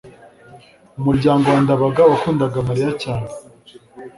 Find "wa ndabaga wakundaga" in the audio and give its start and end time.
1.53-2.57